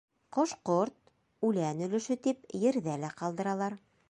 Ҡош-ҡорт, 0.37 0.95
үлән 1.51 1.85
өлөшө 1.89 2.21
тип 2.29 2.51
ерҙә 2.65 3.01
лә 3.05 3.15
ҡалдыралар. 3.23 3.83